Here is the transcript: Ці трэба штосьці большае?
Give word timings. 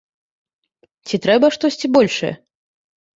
Ці 1.09 1.19
трэба 1.25 1.47
штосьці 1.57 1.87
большае? 1.99 2.33